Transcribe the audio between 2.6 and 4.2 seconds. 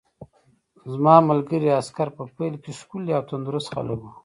کې ښکلي او تندرست خلک وو